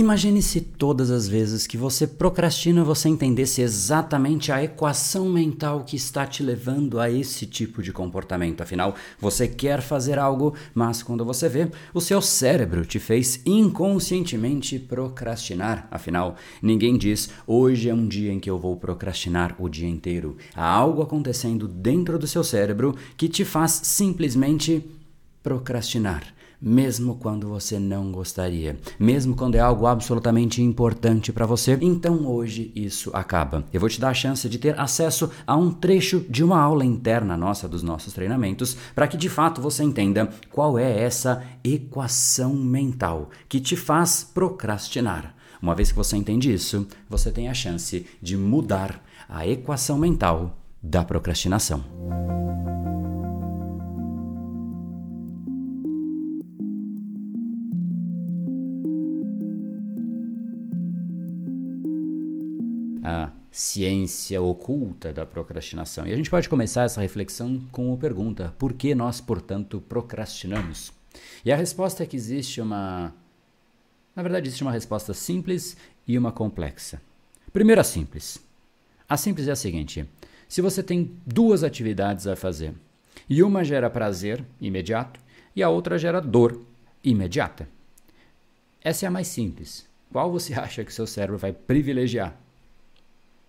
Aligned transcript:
Imagine 0.00 0.40
se 0.40 0.62
todas 0.62 1.10
as 1.10 1.28
vezes 1.28 1.66
que 1.66 1.76
você 1.76 2.06
procrastina 2.06 2.82
você 2.82 3.06
entendesse 3.06 3.60
exatamente 3.60 4.50
a 4.50 4.64
equação 4.64 5.28
mental 5.28 5.84
que 5.84 5.94
está 5.94 6.26
te 6.26 6.42
levando 6.42 6.98
a 6.98 7.10
esse 7.10 7.44
tipo 7.44 7.82
de 7.82 7.92
comportamento. 7.92 8.62
Afinal, 8.62 8.94
você 9.18 9.46
quer 9.46 9.82
fazer 9.82 10.18
algo, 10.18 10.54
mas 10.72 11.02
quando 11.02 11.22
você 11.22 11.50
vê, 11.50 11.70
o 11.92 12.00
seu 12.00 12.22
cérebro 12.22 12.86
te 12.86 12.98
fez 12.98 13.42
inconscientemente 13.44 14.78
procrastinar. 14.78 15.86
Afinal, 15.90 16.34
ninguém 16.62 16.96
diz 16.96 17.28
hoje 17.46 17.90
é 17.90 17.94
um 17.94 18.08
dia 18.08 18.32
em 18.32 18.40
que 18.40 18.48
eu 18.48 18.58
vou 18.58 18.76
procrastinar 18.78 19.54
o 19.58 19.68
dia 19.68 19.86
inteiro. 19.86 20.38
Há 20.56 20.64
algo 20.66 21.02
acontecendo 21.02 21.68
dentro 21.68 22.18
do 22.18 22.26
seu 22.26 22.42
cérebro 22.42 22.96
que 23.18 23.28
te 23.28 23.44
faz 23.44 23.72
simplesmente 23.84 24.82
procrastinar 25.42 26.39
mesmo 26.60 27.16
quando 27.16 27.48
você 27.48 27.78
não 27.78 28.12
gostaria, 28.12 28.78
mesmo 28.98 29.34
quando 29.34 29.54
é 29.54 29.60
algo 29.60 29.86
absolutamente 29.86 30.62
importante 30.62 31.32
para 31.32 31.46
você. 31.46 31.78
Então 31.80 32.26
hoje 32.26 32.70
isso 32.74 33.10
acaba. 33.14 33.64
Eu 33.72 33.80
vou 33.80 33.88
te 33.88 34.00
dar 34.00 34.10
a 34.10 34.14
chance 34.14 34.48
de 34.48 34.58
ter 34.58 34.78
acesso 34.78 35.30
a 35.46 35.56
um 35.56 35.70
trecho 35.70 36.24
de 36.28 36.44
uma 36.44 36.60
aula 36.60 36.84
interna 36.84 37.36
nossa 37.36 37.68
dos 37.68 37.82
nossos 37.82 38.12
treinamentos, 38.12 38.76
para 38.94 39.08
que 39.08 39.16
de 39.16 39.28
fato 39.28 39.60
você 39.60 39.82
entenda 39.82 40.28
qual 40.50 40.78
é 40.78 41.00
essa 41.02 41.42
equação 41.64 42.54
mental 42.54 43.30
que 43.48 43.60
te 43.60 43.76
faz 43.76 44.28
procrastinar. 44.34 45.34
Uma 45.62 45.74
vez 45.74 45.90
que 45.90 45.96
você 45.96 46.16
entende 46.16 46.52
isso, 46.52 46.86
você 47.08 47.30
tem 47.30 47.48
a 47.48 47.54
chance 47.54 48.06
de 48.20 48.36
mudar 48.36 49.02
a 49.28 49.46
equação 49.46 49.98
mental 49.98 50.56
da 50.82 51.04
procrastinação. 51.04 52.39
A 63.02 63.30
ciência 63.50 64.40
oculta 64.40 65.12
da 65.12 65.26
procrastinação. 65.26 66.06
E 66.06 66.12
a 66.12 66.16
gente 66.16 66.30
pode 66.30 66.48
começar 66.48 66.84
essa 66.84 67.00
reflexão 67.00 67.60
com 67.72 67.88
uma 67.88 67.96
pergunta: 67.96 68.54
por 68.58 68.72
que 68.72 68.94
nós, 68.94 69.20
portanto, 69.20 69.82
procrastinamos? 69.88 70.92
E 71.44 71.50
a 71.50 71.56
resposta 71.56 72.02
é 72.02 72.06
que 72.06 72.16
existe 72.16 72.60
uma. 72.60 73.12
Na 74.14 74.22
verdade, 74.22 74.48
existe 74.48 74.62
uma 74.62 74.72
resposta 74.72 75.14
simples 75.14 75.76
e 76.06 76.16
uma 76.18 76.32
complexa. 76.32 77.00
Primeiro, 77.52 77.80
a 77.80 77.84
simples. 77.84 78.38
A 79.08 79.16
simples 79.16 79.48
é 79.48 79.52
a 79.52 79.56
seguinte: 79.56 80.06
se 80.48 80.60
você 80.60 80.82
tem 80.82 81.16
duas 81.26 81.64
atividades 81.64 82.26
a 82.26 82.36
fazer 82.36 82.74
e 83.28 83.42
uma 83.42 83.64
gera 83.64 83.90
prazer 83.90 84.44
imediato 84.60 85.20
e 85.54 85.62
a 85.62 85.68
outra 85.68 85.98
gera 85.98 86.20
dor 86.20 86.60
imediata, 87.02 87.68
essa 88.82 89.06
é 89.06 89.08
a 89.08 89.10
mais 89.10 89.28
simples. 89.28 89.86
Qual 90.12 90.30
você 90.30 90.54
acha 90.58 90.84
que 90.84 90.92
seu 90.92 91.06
cérebro 91.06 91.38
vai 91.38 91.52
privilegiar? 91.52 92.36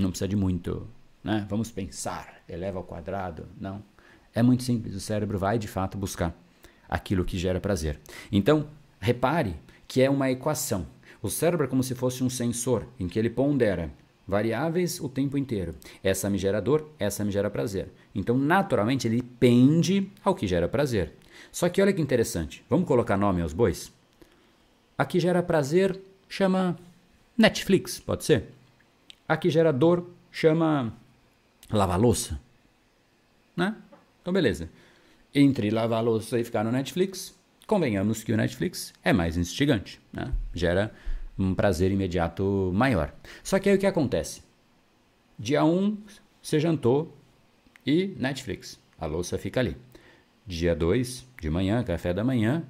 Não 0.00 0.10
precisa 0.10 0.28
de 0.28 0.36
muito, 0.36 0.86
né? 1.24 1.46
Vamos 1.48 1.70
pensar, 1.70 2.42
eleva 2.48 2.78
ao 2.78 2.84
quadrado. 2.84 3.46
Não. 3.58 3.82
É 4.34 4.42
muito 4.42 4.62
simples. 4.62 4.94
O 4.94 5.00
cérebro 5.00 5.38
vai 5.38 5.58
de 5.58 5.66
fato 5.66 5.96
buscar 5.96 6.34
aquilo 6.88 7.24
que 7.24 7.38
gera 7.38 7.58
prazer. 7.58 7.98
Então, 8.30 8.68
repare 9.00 9.56
que 9.88 10.02
é 10.02 10.10
uma 10.10 10.30
equação. 10.30 10.86
O 11.22 11.30
cérebro 11.30 11.66
é 11.66 11.68
como 11.68 11.82
se 11.82 11.94
fosse 11.94 12.22
um 12.22 12.28
sensor 12.28 12.86
em 13.00 13.08
que 13.08 13.18
ele 13.18 13.30
pondera 13.30 13.90
variáveis 14.26 15.00
o 15.00 15.08
tempo 15.08 15.38
inteiro. 15.38 15.74
Essa 16.02 16.28
me 16.28 16.36
gera 16.36 16.60
dor, 16.60 16.90
essa 16.98 17.24
me 17.24 17.30
gera 17.30 17.48
prazer. 17.48 17.88
Então, 18.14 18.36
naturalmente, 18.36 19.06
ele 19.06 19.22
pende 19.22 20.10
ao 20.22 20.34
que 20.34 20.46
gera 20.46 20.68
prazer. 20.68 21.12
Só 21.50 21.68
que 21.68 21.80
olha 21.80 21.92
que 21.92 22.02
interessante. 22.02 22.64
Vamos 22.68 22.86
colocar 22.86 23.16
nome 23.16 23.40
aos 23.40 23.52
bois? 23.52 23.92
A 24.98 25.04
que 25.04 25.20
gera 25.20 25.42
prazer 25.42 25.98
chama 26.28 26.76
Netflix, 27.38 28.00
pode 28.00 28.24
ser? 28.24 28.55
A 29.28 29.36
que 29.36 29.50
gera 29.50 29.72
dor 29.72 30.08
chama 30.30 30.92
lavar 31.70 31.98
louça. 31.98 32.40
Né? 33.56 33.74
Então, 34.20 34.32
beleza. 34.32 34.68
Entre 35.34 35.70
lavar 35.70 36.02
louça 36.02 36.38
e 36.38 36.44
ficar 36.44 36.64
no 36.64 36.70
Netflix, 36.70 37.34
convenhamos 37.66 38.22
que 38.22 38.32
o 38.32 38.36
Netflix 38.36 38.92
é 39.02 39.12
mais 39.12 39.36
instigante. 39.36 40.00
Né? 40.12 40.32
Gera 40.54 40.92
um 41.38 41.54
prazer 41.54 41.90
imediato 41.90 42.70
maior. 42.74 43.12
Só 43.42 43.58
que 43.58 43.68
aí 43.68 43.76
o 43.76 43.78
que 43.78 43.86
acontece? 43.86 44.42
Dia 45.38 45.64
1, 45.64 45.68
um, 45.68 45.98
você 46.40 46.58
jantou 46.58 47.14
e 47.84 48.14
Netflix. 48.18 48.80
A 48.98 49.06
louça 49.06 49.36
fica 49.36 49.60
ali. 49.60 49.76
Dia 50.46 50.74
2, 50.74 51.26
de 51.40 51.50
manhã, 51.50 51.82
café 51.82 52.14
da 52.14 52.24
manhã, 52.24 52.64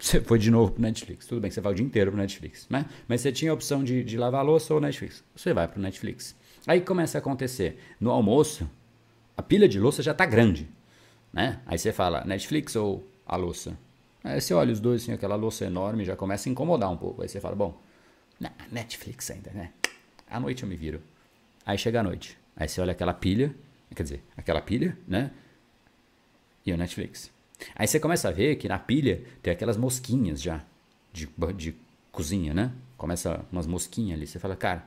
você 0.00 0.20
foi 0.20 0.38
de 0.38 0.50
novo 0.50 0.72
pro 0.72 0.82
Netflix. 0.82 1.26
Tudo 1.26 1.42
bem 1.42 1.50
que 1.50 1.54
você 1.54 1.60
vai 1.60 1.72
o 1.72 1.74
dia 1.74 1.84
inteiro 1.84 2.10
pro 2.10 2.18
Netflix, 2.18 2.66
né? 2.70 2.86
Mas 3.06 3.20
você 3.20 3.30
tinha 3.30 3.50
a 3.50 3.54
opção 3.54 3.84
de, 3.84 4.02
de 4.02 4.16
lavar 4.16 4.40
a 4.40 4.42
louça 4.42 4.72
ou 4.72 4.80
Netflix. 4.80 5.22
Você 5.36 5.52
vai 5.52 5.68
pro 5.68 5.80
Netflix. 5.80 6.34
Aí 6.66 6.80
começa 6.80 7.18
a 7.18 7.20
acontecer. 7.20 7.78
No 8.00 8.10
almoço, 8.10 8.68
a 9.36 9.42
pilha 9.42 9.68
de 9.68 9.78
louça 9.78 10.02
já 10.02 10.14
tá 10.14 10.24
grande, 10.24 10.68
né? 11.32 11.60
Aí 11.66 11.78
você 11.78 11.92
fala 11.92 12.24
Netflix 12.24 12.74
ou 12.76 13.06
a 13.26 13.36
louça. 13.36 13.78
Aí 14.24 14.40
você 14.40 14.54
olha 14.54 14.72
os 14.72 14.80
dois, 14.80 15.02
assim, 15.02 15.12
aquela 15.12 15.36
louça 15.36 15.64
enorme, 15.64 16.04
já 16.04 16.16
começa 16.16 16.48
a 16.48 16.50
incomodar 16.50 16.90
um 16.90 16.96
pouco. 16.96 17.22
Aí 17.22 17.28
você 17.28 17.40
fala, 17.40 17.54
bom, 17.54 17.78
Netflix 18.70 19.30
ainda, 19.30 19.50
né? 19.50 19.70
À 20.28 20.40
noite 20.40 20.62
eu 20.62 20.68
me 20.68 20.76
viro. 20.76 21.02
Aí 21.64 21.76
chega 21.76 22.00
a 22.00 22.02
noite. 22.02 22.38
Aí 22.56 22.68
você 22.68 22.80
olha 22.80 22.92
aquela 22.92 23.12
pilha, 23.12 23.54
quer 23.94 24.02
dizer, 24.02 24.24
aquela 24.36 24.60
pilha, 24.60 24.96
né? 25.06 25.30
E 26.64 26.72
o 26.72 26.76
Netflix. 26.76 27.30
Aí 27.74 27.86
você 27.86 28.00
começa 28.00 28.28
a 28.28 28.32
ver 28.32 28.56
que 28.56 28.68
na 28.68 28.78
pilha 28.78 29.22
tem 29.42 29.52
aquelas 29.52 29.76
mosquinhas 29.76 30.40
já 30.40 30.64
de, 31.12 31.28
de 31.56 31.74
cozinha, 32.10 32.54
né? 32.54 32.72
Começa 32.96 33.44
umas 33.50 33.66
mosquinhas 33.66 34.16
ali. 34.16 34.26
Você 34.26 34.38
fala, 34.38 34.56
cara, 34.56 34.84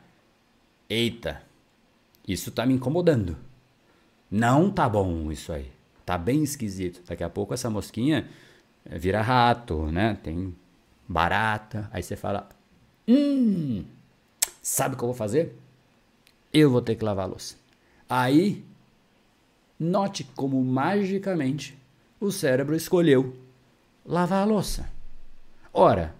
eita, 0.89 1.41
isso 2.28 2.51
tá 2.51 2.66
me 2.66 2.73
incomodando. 2.73 3.38
Não 4.29 4.72
tá 4.72 4.88
bom 4.88 5.31
isso 5.31 5.51
aí. 5.51 5.72
Tá 6.06 6.17
bem 6.17 6.44
esquisito. 6.44 7.01
Daqui 7.06 7.23
a 7.23 7.29
pouco 7.29 7.53
essa 7.53 7.69
mosquinha 7.69 8.29
eh, 8.85 8.97
vira 8.97 9.22
rato, 9.22 9.88
né? 9.88 10.17
Tem 10.22 10.56
barata. 11.07 11.89
Aí 11.91 12.03
você 12.03 12.16
fala, 12.16 12.50
hum, 13.07 13.85
sabe 14.62 14.95
o 14.95 14.97
que 14.97 15.03
eu 15.03 15.07
vou 15.07 15.16
fazer? 15.16 15.56
Eu 16.51 16.69
vou 16.69 16.81
ter 16.81 16.95
que 16.95 17.06
lavar 17.06 17.25
a 17.25 17.29
louça. 17.29 17.56
Aí, 18.09 18.63
note 19.79 20.23
como 20.35 20.63
magicamente 20.63 21.78
o 22.25 22.31
cérebro 22.31 22.73
escolheu 22.75 23.35
lavar 24.06 24.44
a 24.44 24.45
louça. 24.45 24.89
Ora, 25.73 26.16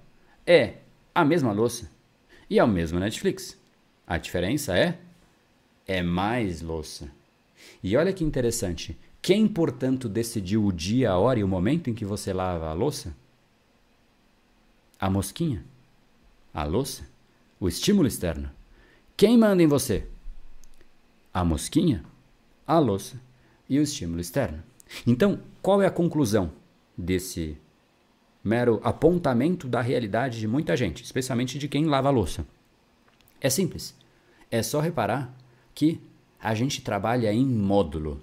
é 0.46 0.75
a 1.16 1.24
mesma 1.24 1.53
louça 1.53 1.90
e 2.50 2.59
é 2.59 2.64
o 2.64 2.68
mesmo 2.68 3.00
Netflix. 3.00 3.58
A 4.06 4.18
diferença 4.18 4.78
é 4.78 5.00
é 5.88 6.02
mais 6.02 6.62
louça. 6.62 7.09
E 7.81 7.96
olha 7.96 8.13
que 8.13 8.24
interessante. 8.24 8.97
Quem, 9.22 9.47
portanto, 9.47 10.09
decidiu 10.09 10.66
o 10.66 10.74
dia, 10.74 11.12
a 11.12 11.18
hora 11.18 11.40
e 11.40 11.44
o 11.44 11.47
momento 11.47 11.90
em 11.90 11.94
que 11.94 12.03
você 12.03 12.34
lava 12.34 12.69
a 12.69 12.74
louça? 12.74 13.16
A 15.00 15.09
mosquinha. 15.09 15.63
A 16.53 16.66
louça. 16.66 17.08
O 17.59 17.68
estímulo 17.68 18.08
externo. 18.08 18.52
Quem 19.16 19.38
manda 19.38 19.63
em 19.63 19.68
você? 19.68 20.06
A 21.34 21.46
mosquinha, 21.46 22.03
a 22.68 22.78
louça 22.78 23.19
e 23.69 23.80
o 23.80 23.81
estímulo 23.81 24.19
externo. 24.19 24.62
Então, 25.06 25.40
qual 25.62 25.81
é 25.81 25.88
a 25.88 25.92
conclusão 25.92 26.52
desse 26.98 27.58
mero 28.44 28.80
apontamento 28.84 29.68
da 29.68 29.81
realidade 29.81 30.40
de 30.40 30.48
muita 30.48 30.76
gente, 30.76 31.04
especialmente 31.04 31.58
de 31.58 31.68
quem 31.68 31.86
lava 31.86 32.09
a 32.09 32.12
louça? 32.12 32.46
É 33.40 33.50
simples. 33.50 33.96
É 34.52 34.62
só 34.62 34.80
reparar 34.80 35.36
que 35.74 36.00
a 36.40 36.54
gente 36.54 36.81
trabalha 36.81 37.31
em 37.34 37.46
módulo. 37.46 38.22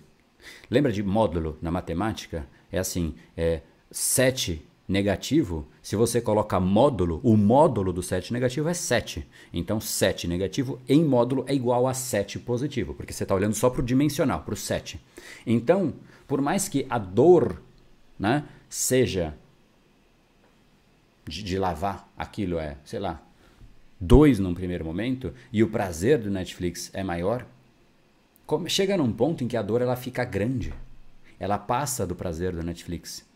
Lembra 0.71 0.93
de 0.93 1.03
módulo 1.03 1.59
na 1.61 1.71
matemática? 1.71 2.47
É 2.71 2.79
assim, 2.79 3.15
é 3.37 3.63
7 3.91 4.67
negativo, 4.91 5.69
se 5.81 5.95
você 5.95 6.21
coloca 6.21 6.59
módulo, 6.59 7.21
o 7.23 7.37
módulo 7.37 7.93
do 7.93 8.03
7 8.03 8.33
negativo 8.33 8.69
é 8.69 8.75
7. 8.75 9.25
Então 9.53 9.81
7 9.81 10.27
negativo 10.27 10.81
em 10.89 11.04
módulo 11.04 11.45
é 11.47 11.54
igual 11.54 11.87
a 11.87 11.95
7 11.95 12.41
positivo, 12.41 12.92
porque 12.92 13.13
você 13.13 13.22
está 13.22 13.34
olhando 13.34 13.54
só 13.54 13.71
para 13.71 13.81
o 13.81 13.84
dimensional, 13.84 14.42
para 14.42 14.54
o 14.54 14.57
7. 14.57 15.01
Então, 15.47 15.95
por 16.27 16.42
mais 16.42 16.69
que 16.69 16.87
a 16.91 16.98
dor 16.98 17.63
né, 18.19 18.45
seja 18.69 19.34
de, 21.25 21.42
de 21.45 21.57
lavar 21.57 22.10
aquilo 22.19 22.59
é, 22.59 22.77
sei 22.84 22.98
lá, 22.98 23.22
dois 24.01 24.41
num 24.41 24.54
primeiro 24.54 24.84
momento 24.84 25.33
e 25.53 25.63
o 25.63 25.71
prazer 25.71 26.19
do 26.19 26.31
Netflix 26.31 26.91
é 26.92 27.04
maior, 27.04 27.47
chega 28.66 28.97
num 28.97 29.13
ponto 29.13 29.45
em 29.45 29.48
que 29.48 29.57
a 29.57 29.63
dor 29.63 29.83
ela 29.83 29.95
fica 29.95 30.25
grande. 30.25 30.75
Ela 31.39 31.59
passa 31.59 32.04
do 32.04 32.16
prazer 32.16 32.53
do 32.53 32.63
Netflix. 32.65 33.29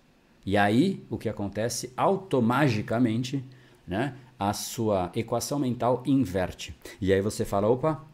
E 0.45 0.57
aí 0.57 1.05
o 1.09 1.17
que 1.17 1.29
acontece 1.29 1.93
automagicamente, 1.97 3.43
né? 3.87 4.17
A 4.39 4.53
sua 4.53 5.11
equação 5.15 5.59
mental 5.59 6.03
inverte. 6.07 6.75
E 7.01 7.13
aí 7.13 7.21
você 7.21 7.45
fala, 7.45 7.69
opa, 7.69 8.05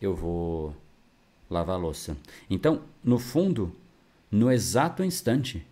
eu 0.00 0.14
vou 0.14 0.74
lavar 1.50 1.76
a 1.76 1.78
louça. 1.78 2.16
Então, 2.48 2.82
no 3.02 3.18
fundo, 3.18 3.72
no 4.30 4.50
exato 4.50 5.02
instante 5.02 5.66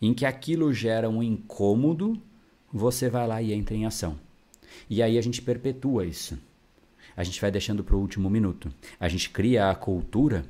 em 0.00 0.12
que 0.12 0.26
aquilo 0.26 0.72
gera 0.72 1.08
um 1.08 1.22
incômodo, 1.22 2.20
você 2.72 3.08
vai 3.08 3.26
lá 3.26 3.40
e 3.40 3.52
entra 3.52 3.74
em 3.74 3.86
ação. 3.86 4.18
E 4.88 5.02
aí 5.02 5.16
a 5.16 5.22
gente 5.22 5.40
perpetua 5.40 6.04
isso. 6.04 6.38
A 7.16 7.24
gente 7.24 7.40
vai 7.40 7.50
deixando 7.50 7.82
para 7.82 7.96
o 7.96 8.00
último 8.00 8.28
minuto. 8.28 8.70
A 9.00 9.08
gente 9.08 9.30
cria 9.30 9.70
a 9.70 9.74
cultura 9.74 10.44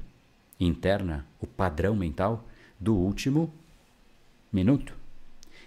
interna, 0.58 1.24
o 1.40 1.46
padrão 1.46 1.94
mental 1.94 2.44
do 2.80 2.94
último 2.94 3.52
minuto. 4.56 4.94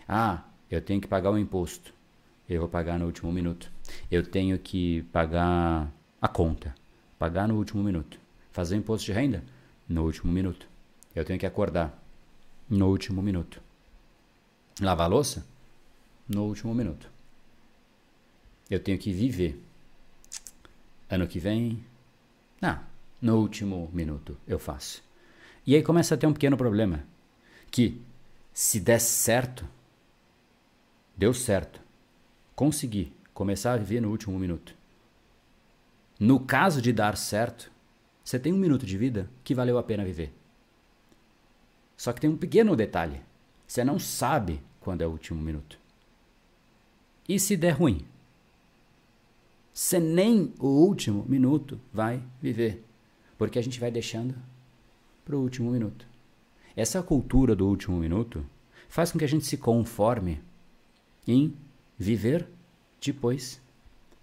Ah, 0.08 0.44
eu 0.70 0.82
tenho 0.82 1.00
que 1.00 1.08
pagar 1.08 1.30
o 1.30 1.38
imposto. 1.38 1.94
Eu 2.50 2.62
vou 2.62 2.70
pagar 2.70 2.98
no 2.98 3.06
último 3.06 3.32
minuto. 3.32 3.72
Eu 4.10 4.26
tenho 4.26 4.58
que 4.58 5.04
pagar 5.14 5.90
a 6.20 6.28
conta. 6.28 6.76
Pagar 7.18 7.48
no 7.48 7.56
último 7.56 7.84
minuto. 7.84 8.20
Fazer 8.52 8.76
o 8.76 8.80
imposto 8.80 9.06
de 9.06 9.14
renda? 9.14 9.44
No 9.88 10.04
último 10.04 10.32
minuto. 10.32 10.68
Eu 11.16 11.24
tenho 11.24 11.40
que 11.40 11.46
acordar. 11.46 11.98
No 12.68 12.88
último 12.88 13.22
minuto. 13.22 13.62
Lavar 14.82 15.06
a 15.06 15.10
louça? 15.10 15.46
No 16.28 16.46
último 16.46 16.74
minuto. 16.74 17.10
Eu 18.70 18.80
tenho 18.80 18.98
que 18.98 19.14
viver. 19.14 19.62
Ano 21.10 21.28
que 21.28 21.40
vem? 21.40 21.84
Não, 22.60 22.80
no 23.22 23.38
último 23.38 23.90
minuto 23.94 24.38
eu 24.48 24.58
faço. 24.58 25.04
E 25.66 25.76
aí 25.76 25.84
começa 25.84 26.16
a 26.16 26.18
ter 26.18 26.26
um 26.26 26.34
pequeno 26.34 26.58
problema. 26.58 27.04
Que 27.70 28.02
se 28.62 28.78
der 28.78 29.00
certo, 29.00 29.66
deu 31.16 31.34
certo, 31.34 31.80
consegui 32.54 33.14
começar 33.34 33.72
a 33.72 33.78
viver 33.78 34.02
no 34.02 34.10
último 34.10 34.38
minuto. 34.38 34.76
No 36.20 36.42
caso 36.42 36.82
de 36.82 36.92
dar 36.92 37.16
certo, 37.16 37.72
você 38.22 38.38
tem 38.38 38.52
um 38.52 38.58
minuto 38.58 38.86
de 38.86 38.98
vida 38.98 39.30
que 39.46 39.56
valeu 39.56 39.78
a 39.78 39.84
pena 39.84 40.04
viver. 40.04 40.34
Só 41.96 42.12
que 42.12 42.20
tem 42.20 42.30
um 42.30 42.36
pequeno 42.36 42.76
detalhe: 42.76 43.22
você 43.66 43.82
não 43.82 43.98
sabe 43.98 44.62
quando 44.82 45.04
é 45.04 45.08
o 45.08 45.12
último 45.12 45.42
minuto. 45.42 45.80
E 47.30 47.40
se 47.40 47.56
der 47.56 47.72
ruim? 47.72 48.06
Você 49.74 50.02
nem 50.02 50.54
o 50.60 50.68
último 50.68 51.24
minuto 51.30 51.80
vai 51.94 52.22
viver. 52.42 52.84
Porque 53.38 53.58
a 53.58 53.64
gente 53.64 53.80
vai 53.80 53.90
deixando 53.90 54.36
para 55.24 55.38
o 55.38 55.42
último 55.42 55.72
minuto. 55.72 56.09
Essa 56.76 57.02
cultura 57.02 57.56
do 57.56 57.68
último 57.68 57.98
minuto 57.98 58.46
faz 58.88 59.12
com 59.12 59.20
que 59.20 59.26
a 59.26 59.28
gente 59.28 59.46
se 59.46 59.58
conforme 59.58 60.42
em 61.28 61.54
viver 61.98 62.48
depois, 63.02 63.62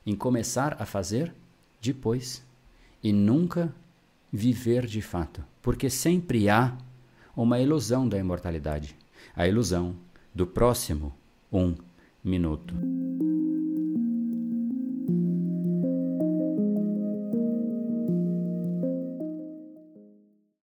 em 0.04 0.14
começar 0.14 0.76
a 0.80 0.86
fazer 0.86 1.32
depois 1.80 2.44
e 3.02 3.12
nunca 3.12 3.74
viver 4.32 4.86
de 4.86 5.00
fato, 5.00 5.44
porque 5.62 5.88
sempre 5.88 6.48
há 6.48 6.76
uma 7.36 7.60
ilusão 7.60 8.08
da 8.08 8.18
imortalidade, 8.18 8.96
a 9.34 9.46
ilusão 9.46 9.94
do 10.34 10.46
próximo 10.46 11.14
um 11.52 11.74
minuto. 12.24 12.74